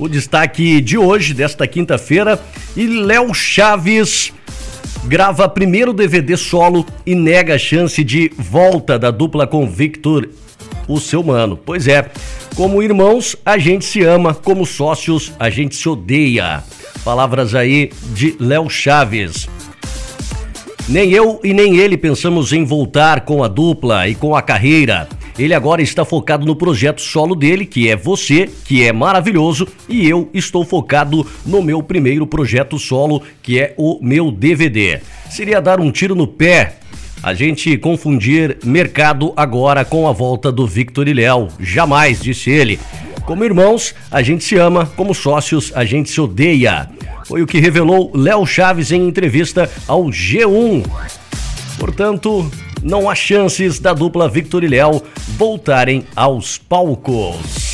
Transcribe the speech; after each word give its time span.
o 0.00 0.08
destaque 0.08 0.80
de 0.80 0.96
hoje, 0.96 1.34
desta 1.34 1.66
quinta-feira. 1.66 2.40
E 2.74 2.86
Léo 2.86 3.32
Chaves 3.34 4.32
grava 5.04 5.48
primeiro 5.48 5.92
DVD 5.92 6.36
solo 6.36 6.86
e 7.04 7.14
nega 7.14 7.54
a 7.54 7.58
chance 7.58 8.02
de 8.02 8.32
volta 8.36 8.98
da 8.98 9.10
dupla 9.10 9.46
com 9.46 9.68
Victor, 9.68 10.28
o 10.88 10.98
seu 10.98 11.22
mano. 11.22 11.56
Pois 11.56 11.86
é, 11.86 12.10
como 12.56 12.82
irmãos, 12.82 13.36
a 13.44 13.58
gente 13.58 13.84
se 13.84 14.02
ama, 14.02 14.34
como 14.34 14.64
sócios, 14.64 15.32
a 15.38 15.50
gente 15.50 15.76
se 15.76 15.88
odeia. 15.88 16.64
Palavras 17.04 17.54
aí 17.54 17.90
de 18.14 18.34
Léo 18.40 18.68
Chaves. 18.70 19.48
Nem 20.88 21.10
eu 21.10 21.40
e 21.44 21.52
nem 21.52 21.76
ele 21.76 21.96
pensamos 21.96 22.52
em 22.52 22.64
voltar 22.64 23.20
com 23.20 23.44
a 23.44 23.48
dupla 23.48 24.08
e 24.08 24.14
com 24.14 24.34
a 24.34 24.42
carreira. 24.42 25.08
Ele 25.40 25.54
agora 25.54 25.80
está 25.80 26.04
focado 26.04 26.44
no 26.44 26.54
projeto 26.54 27.00
solo 27.00 27.34
dele, 27.34 27.64
que 27.64 27.88
é 27.88 27.96
Você, 27.96 28.46
que 28.66 28.84
é 28.84 28.92
maravilhoso, 28.92 29.66
e 29.88 30.06
eu 30.06 30.28
estou 30.34 30.66
focado 30.66 31.26
no 31.46 31.62
meu 31.62 31.82
primeiro 31.82 32.26
projeto 32.26 32.78
solo, 32.78 33.22
que 33.42 33.58
é 33.58 33.72
o 33.78 33.98
meu 34.02 34.30
DVD. 34.30 35.00
Seria 35.30 35.58
dar 35.58 35.80
um 35.80 35.90
tiro 35.90 36.14
no 36.14 36.26
pé 36.26 36.76
a 37.22 37.32
gente 37.32 37.78
confundir 37.78 38.58
mercado 38.62 39.32
agora 39.34 39.82
com 39.82 40.06
a 40.06 40.12
volta 40.12 40.52
do 40.52 40.66
Victor 40.66 41.08
e 41.08 41.14
Léo. 41.14 41.48
Jamais, 41.58 42.20
disse 42.20 42.50
ele. 42.50 42.78
Como 43.24 43.42
irmãos, 43.42 43.94
a 44.10 44.20
gente 44.20 44.44
se 44.44 44.56
ama, 44.58 44.84
como 44.94 45.14
sócios, 45.14 45.72
a 45.74 45.86
gente 45.86 46.10
se 46.10 46.20
odeia. 46.20 46.86
Foi 47.24 47.40
o 47.40 47.46
que 47.46 47.58
revelou 47.58 48.10
Léo 48.14 48.44
Chaves 48.44 48.92
em 48.92 49.08
entrevista 49.08 49.70
ao 49.88 50.04
G1. 50.04 50.84
Portanto, 51.78 52.50
não 52.82 53.08
há 53.08 53.14
chances 53.14 53.78
da 53.78 53.92
dupla 53.92 54.28
Victor 54.28 54.64
e 54.64 54.68
Léo 54.68 55.02
voltarem 55.36 56.04
aos 56.14 56.58
palcos. 56.58 57.69